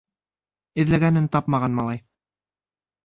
Эҙләгәнен 0.83 1.29
тапмаған 1.37 1.77
малай: 1.81 2.03